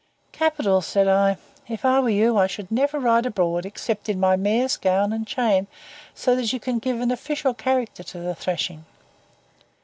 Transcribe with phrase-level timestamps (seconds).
[0.31, 1.37] "Capital," said I.
[1.67, 5.27] "If I were you I should never ride abroad except in my mayor's gown and
[5.27, 5.67] chain,
[6.15, 8.85] so that you can give an official character to the thrashing."